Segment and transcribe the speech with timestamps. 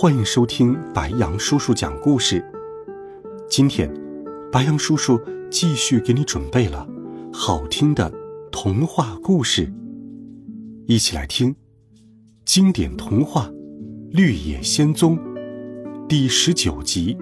[0.00, 2.42] 欢迎收听白羊叔叔讲故事。
[3.50, 3.92] 今天，
[4.50, 5.20] 白羊叔叔
[5.50, 6.88] 继续给你准备了
[7.30, 8.10] 好听的
[8.50, 9.70] 童话故事，
[10.86, 11.54] 一起来听
[12.46, 13.48] 经典童话
[14.10, 15.18] 《绿野仙踪》
[16.06, 17.14] 第十九集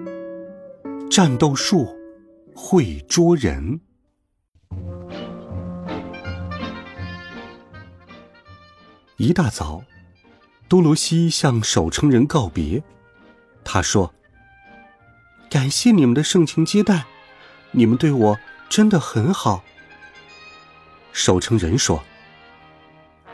[1.09, 1.85] 《战斗树
[2.55, 3.81] 会捉人》。
[9.17, 9.83] 一大早。
[10.69, 12.83] 多罗西向守城人告别，
[13.63, 14.13] 他说
[15.49, 17.05] ：“感谢你们的盛情接待，
[17.71, 18.39] 你们对我
[18.69, 19.63] 真的很好。”
[21.11, 22.03] 守城人说：“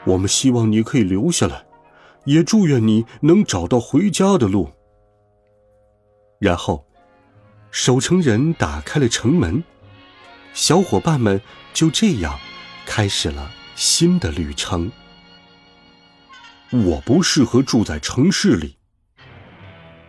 [0.08, 1.66] 我们希望你可以留下来，
[2.24, 4.72] 也祝愿你能找到回家的路。”
[6.40, 6.88] 然后，
[7.70, 9.62] 守城人打开了城门，
[10.54, 11.42] 小伙伴们
[11.74, 12.40] 就这样
[12.86, 14.90] 开始了新的旅程。
[16.84, 18.78] 我不适合住在城市里。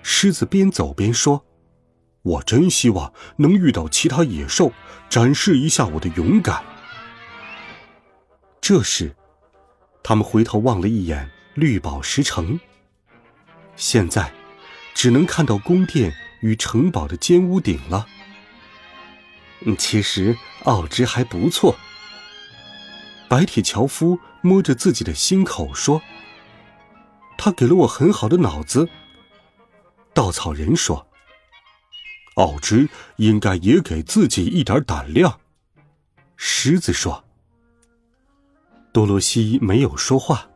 [0.02, 1.44] 狮子边走边说
[2.22, 4.72] ：“我真希望能遇到其他野兽，
[5.08, 6.64] 展示一下我的勇敢。”
[8.60, 9.14] 这时，
[10.02, 12.58] 他们回头望了一眼绿宝石城，
[13.76, 14.32] 现在
[14.94, 18.06] 只能看到宫殿与城堡的尖屋顶了。
[19.78, 21.76] 其实奥芝还不错。
[23.28, 26.00] 白铁樵夫摸着自己的心口说。
[27.38, 28.88] 他给了我很好的脑子。
[30.12, 31.06] 稻草人说
[32.36, 35.40] ：“奥芝应该也给自己一点胆量。”
[36.36, 37.24] 狮子说
[38.92, 40.48] ：“多罗西没有说话。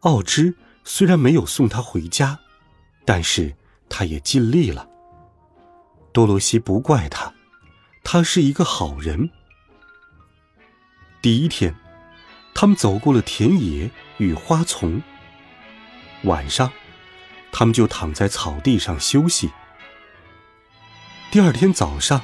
[0.00, 0.54] 奥芝
[0.84, 2.38] 虽然没有送他回家，
[3.04, 3.54] 但是
[3.88, 4.88] 他也尽力了。
[6.12, 7.34] 多罗西不怪他，
[8.02, 9.30] 他是一个好人。”
[11.22, 11.74] 第一天，
[12.54, 15.02] 他们走过了田野与花丛。
[16.24, 16.70] 晚上，
[17.50, 19.50] 他们就躺在草地上休息。
[21.30, 22.22] 第二天早上，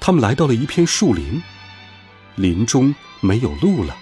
[0.00, 1.42] 他们来到了一片树林，
[2.34, 3.96] 林中没有路了，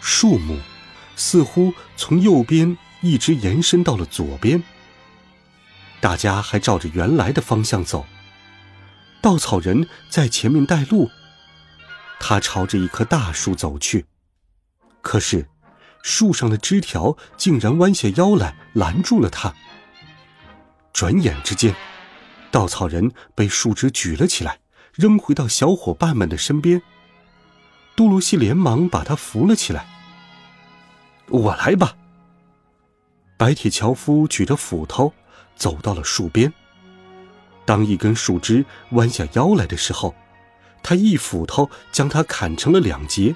[0.00, 0.60] 树木
[1.16, 4.62] 似乎从右边一直延伸到了左边。
[6.00, 8.06] 大家还照着原来的方向走，
[9.20, 11.10] 稻草人在前面带路，
[12.20, 14.06] 他朝着一棵大树走去，
[15.00, 15.48] 可是。
[16.02, 19.54] 树上的枝条竟然弯下腰来拦住了他。
[20.92, 21.74] 转眼之间，
[22.50, 24.58] 稻草人被树枝举了起来，
[24.92, 26.82] 扔回到小伙伴们的身边。
[27.94, 29.86] 多罗西连忙把他扶了起来。
[31.28, 31.96] 我来吧。
[33.36, 35.12] 白铁樵夫举着斧头
[35.54, 36.52] 走到了树边。
[37.64, 40.14] 当一根树枝弯下腰来的时候，
[40.82, 43.34] 他一斧头将它砍成了两截。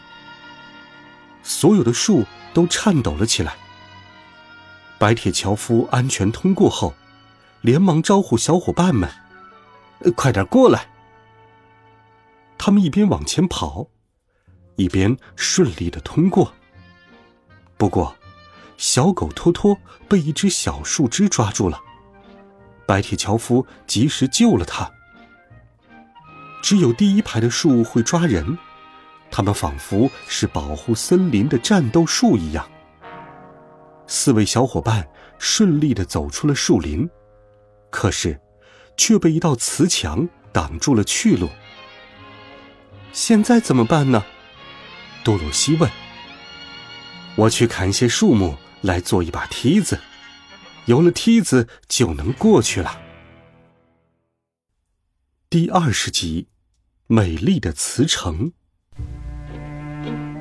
[1.44, 2.24] 所有的树。
[2.54, 3.56] 都颤抖了起来。
[4.96, 6.94] 白铁樵夫安全通过后，
[7.62, 9.10] 连忙招呼小伙伴们
[10.14, 10.86] ：“快点过来！”
[12.56, 13.88] 他们一边往前跑，
[14.76, 16.54] 一边顺利的通过。
[17.76, 18.16] 不过，
[18.76, 19.76] 小狗托托
[20.08, 21.82] 被一只小树枝抓住了，
[22.86, 24.88] 白铁樵夫及时救了他。
[26.62, 28.56] 只有第一排的树会抓人。
[29.36, 32.70] 他们仿佛是保护森林的战斗树一样。
[34.06, 35.08] 四位小伙伴
[35.40, 37.10] 顺利的走出了树林，
[37.90, 38.40] 可是，
[38.96, 41.48] 却被一道瓷墙挡住了去路。
[43.12, 44.24] 现在怎么办呢？
[45.24, 45.90] 多鲁西问。
[47.34, 49.98] 我去砍些树木来做一把梯子，
[50.84, 53.00] 有了梯子就能过去了。
[55.50, 56.46] 第二十集，
[57.08, 58.52] 美丽的瓷城。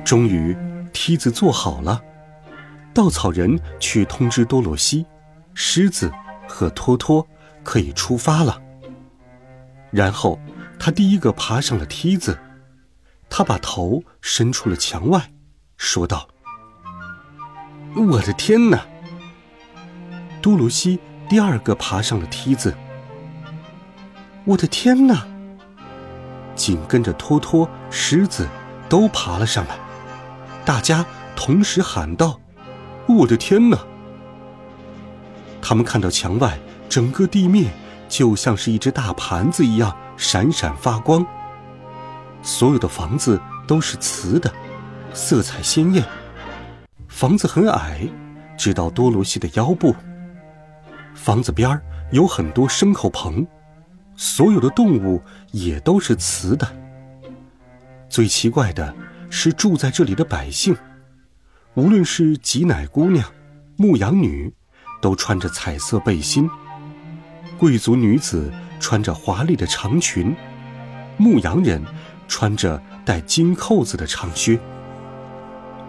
[0.04, 0.56] 终于，
[0.92, 2.00] 梯子做好了。
[2.92, 5.04] 稻草人去通知多罗西、
[5.54, 6.12] 狮子
[6.46, 7.26] 和托托
[7.62, 8.60] 可以出发了。
[9.90, 10.38] 然后，
[10.78, 12.38] 他第一个爬上了梯子。
[13.30, 15.32] 他把头伸出了墙外，
[15.76, 16.28] 说道
[17.96, 18.86] ：“我的天哪！”
[20.40, 22.76] 多罗西第二个爬上了梯子。
[24.44, 25.26] 我的天哪！
[26.54, 28.46] 紧跟着托托、狮子
[28.88, 29.76] 都爬了上来。
[30.64, 31.04] 大家
[31.36, 32.40] 同时喊道
[33.06, 33.78] ：“我的天哪！”
[35.60, 36.58] 他们看到墙外
[36.88, 37.72] 整个地面
[38.08, 41.24] 就像是一只大盘子一样闪闪发光。
[42.42, 44.52] 所有的房子都是瓷的，
[45.12, 46.04] 色彩鲜艳。
[47.08, 48.08] 房子很矮，
[48.56, 49.94] 直到多罗西的腰部。
[51.14, 53.46] 房子边儿有很多牲口棚，
[54.16, 55.22] 所有的动物
[55.52, 56.66] 也都是瓷的。
[58.08, 58.94] 最奇怪的
[59.36, 60.76] 是住在这里的百姓，
[61.74, 63.28] 无论是挤奶姑娘、
[63.76, 64.54] 牧羊女，
[65.02, 66.46] 都穿着彩色背心；
[67.58, 70.34] 贵族女子穿着华丽的长裙，
[71.16, 71.82] 牧羊人。
[72.26, 74.58] 穿着带金扣子的长靴，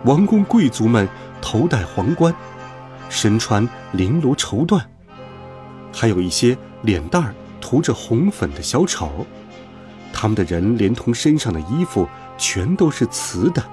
[0.03, 1.07] 王公贵族们
[1.41, 2.35] 头戴皇冠，
[3.09, 4.83] 身穿绫罗绸缎，
[5.93, 9.25] 还有一些脸蛋涂着红粉的小丑，
[10.11, 12.05] 他们的人连同身上的衣服
[12.37, 13.63] 全都是瓷的，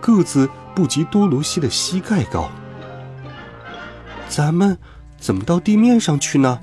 [0.00, 2.50] 个子不及多罗西的膝盖高。
[4.28, 4.76] 咱们
[5.18, 6.60] 怎么到地面上去呢？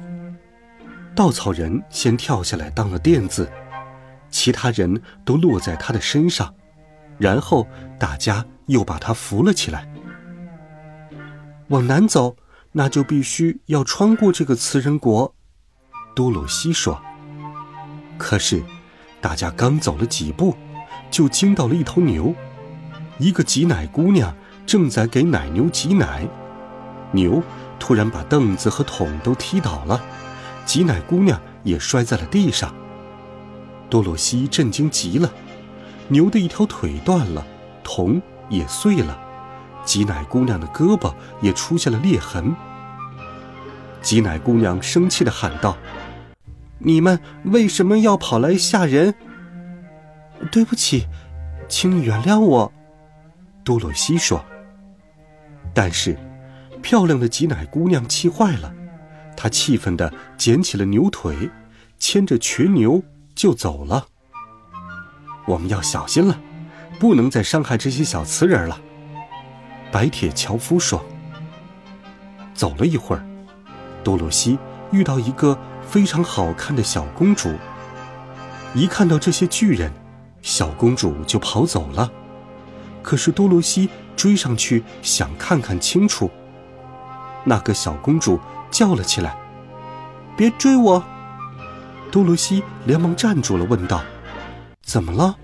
[1.15, 3.49] 稻草人先跳下来当了垫子。
[4.29, 6.53] 其他人都落在他的身上，
[7.17, 7.67] 然后
[7.99, 9.91] 大家又把他扶了起来。
[11.67, 12.37] 往南走，
[12.71, 15.33] 那就必须要穿过这个瓷人国。
[16.15, 17.01] 多罗西说。
[18.17, 18.63] 可是，
[19.19, 20.55] 大家刚走了几步，
[21.11, 22.33] 就惊到了一头牛。
[23.19, 24.33] 一个挤奶姑娘
[24.65, 26.27] 正在给奶牛挤奶，
[27.11, 27.43] 牛
[27.77, 30.01] 突然把凳子和桶都踢倒了，
[30.65, 32.73] 挤奶姑娘也摔在了地上。
[33.89, 35.31] 多罗西震惊极了，
[36.07, 37.45] 牛的一条腿断了，
[37.83, 38.19] 桶
[38.49, 39.19] 也碎了，
[39.83, 42.55] 挤奶姑娘的胳膊也出现了裂痕。
[44.01, 45.77] 挤奶姑娘生气的喊道
[46.79, 49.13] ：“你们为什么要跑来吓人？”
[50.49, 51.07] 对不起，
[51.67, 52.71] 请你原谅我。”
[53.63, 54.43] 多罗西说。
[55.73, 56.17] 但是，
[56.81, 58.73] 漂亮的挤奶姑娘气坏了，
[59.37, 61.49] 她气愤的捡起了牛腿，
[61.99, 63.03] 牵着瘸牛。
[63.33, 64.05] 就走了。
[65.47, 66.37] 我们要小心了，
[66.99, 68.79] 不能再伤害这些小瓷人了。
[69.89, 71.03] 白铁樵夫说。
[72.53, 73.25] 走了一会儿，
[74.03, 74.59] 多罗西
[74.91, 77.55] 遇到一个非常好看的小公主。
[78.75, 79.91] 一看到这些巨人，
[80.41, 82.11] 小公主就跑走了。
[83.01, 86.29] 可是多罗西追上去想看看清楚。
[87.43, 88.39] 那个小公主
[88.69, 89.35] 叫了起来
[90.37, 91.03] ：“别追我！”
[92.11, 94.03] 多罗西连忙站住了，问道
[94.85, 95.35] ：“怎么了？”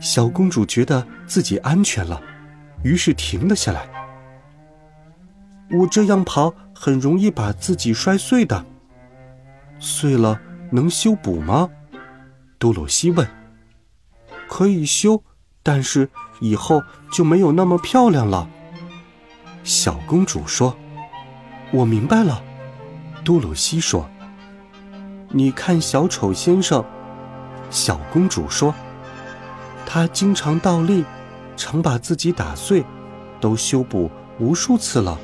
[0.00, 2.20] 小公主觉得自己安全了，
[2.82, 3.88] 于是停了下来。
[5.70, 8.66] 我这样跑很容易把自己摔碎的，
[9.78, 10.40] 碎了
[10.72, 11.70] 能修补吗？
[12.58, 13.24] 多罗西问。
[14.52, 15.22] “可以修，
[15.62, 16.10] 但是
[16.40, 18.46] 以后就没有那么漂亮了。”
[19.64, 20.76] 小公主说。
[21.72, 22.42] “我明白了。”
[23.24, 24.06] 多罗西说。
[25.30, 26.84] 你看，小丑先生，
[27.70, 28.74] 小公主说
[29.88, 31.02] ：“他经常倒立，
[31.56, 32.84] 常把自己打碎，
[33.40, 35.18] 都修补无数次了。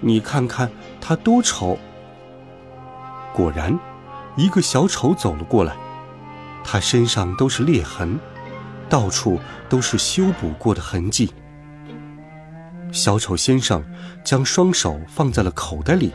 [0.00, 0.70] 你看看
[1.02, 1.78] 他多丑！”
[3.34, 3.78] 果然，
[4.36, 5.76] 一个小丑走了过来，
[6.64, 8.18] 他身上都是裂痕，
[8.94, 11.34] 到处都是修补过的痕迹。
[12.92, 13.84] 小丑先生
[14.22, 16.14] 将双手放在了口袋里，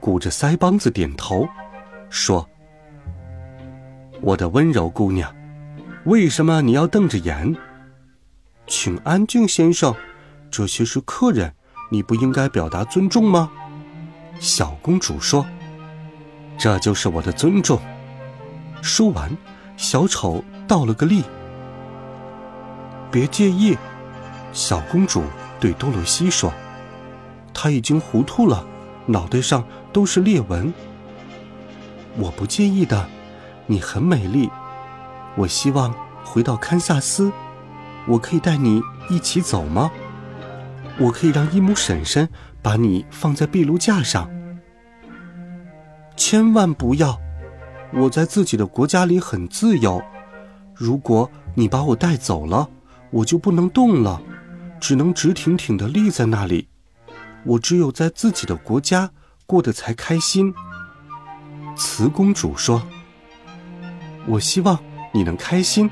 [0.00, 1.46] 鼓着腮帮子点头。
[2.10, 2.44] 说
[4.20, 5.32] ：“我的温柔姑娘，
[6.04, 7.54] 为什么你要瞪着眼？
[8.66, 9.94] 请安静，先生，
[10.50, 11.54] 这些是客人，
[11.92, 13.48] 你不应该表达尊重吗？”
[14.40, 15.46] 小公主说
[16.58, 17.78] ：“这就是我的尊重。”
[18.82, 19.30] 说完，
[19.76, 21.22] 小丑倒了个立。
[23.12, 23.76] 别介意，
[24.54, 25.22] 小公主
[25.60, 26.50] 对多罗西说
[27.52, 28.64] ：“她已经糊涂了，
[29.04, 30.72] 脑袋上都是裂纹。”
[32.16, 33.06] 我不介意的，
[33.66, 34.48] 你很美丽。
[35.36, 37.30] 我希望回到堪萨斯，
[38.06, 39.90] 我可以带你一起走吗？
[40.98, 42.28] 我可以让伊姆婶婶
[42.62, 44.30] 把你放在壁炉架上。
[46.16, 47.18] 千万不要！
[47.94, 50.02] 我在自己的国家里很自由。
[50.74, 52.68] 如果你把我带走了，
[53.12, 54.20] 我就不能动了，
[54.80, 56.66] 只能直挺挺的立在那里。
[57.44, 59.10] 我只有在自己的国家
[59.46, 60.52] 过得才开心。
[61.76, 62.82] 慈公主说
[64.26, 64.78] ：“我希望
[65.12, 65.90] 你能开心，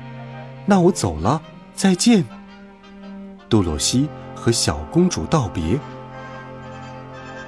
[0.65, 1.41] 那我走了，
[1.73, 2.25] 再见。”
[3.47, 5.79] 多罗西和小公主道别，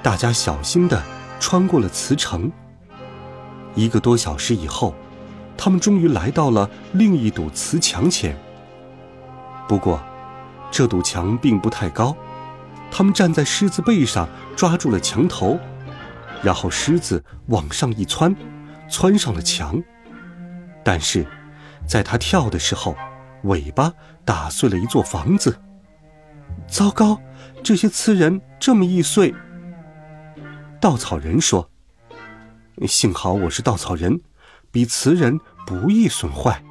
[0.02, 1.02] 大家小心的
[1.40, 2.50] 穿过了慈城。
[3.74, 4.94] 一个多小时以后，
[5.56, 8.38] 他们终于来到了另一堵瓷墙前。
[9.66, 10.02] 不过，
[10.70, 12.16] 这堵墙并不太高，
[12.90, 15.58] 他们站在狮子背上，抓住了墙头，
[16.42, 18.34] 然后狮子往上一窜，
[18.88, 19.82] 窜上了墙。
[20.84, 21.26] 但是，
[21.86, 22.94] 在他跳的时候，
[23.44, 23.92] 尾巴
[24.24, 25.58] 打碎了一座房子。
[26.68, 27.18] 糟糕，
[27.62, 29.34] 这些刺人这么易碎。
[30.80, 31.70] 稻草人说
[32.86, 34.20] ：“幸好我是稻草人，
[34.70, 36.62] 比瓷人不易损坏。”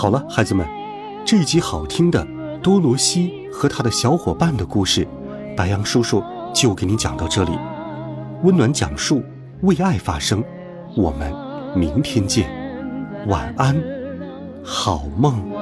[0.00, 0.64] 好了，孩子们，
[1.24, 2.24] 这一集好听的
[2.62, 5.04] 多罗西和他的小伙伴的故事，
[5.56, 6.22] 白杨叔叔
[6.54, 7.50] 就给你讲到这里。
[8.44, 9.24] 温暖讲述，
[9.62, 10.40] 为爱发声，
[10.96, 11.34] 我们
[11.74, 12.48] 明天见，
[13.26, 13.76] 晚安，
[14.62, 15.57] 好梦。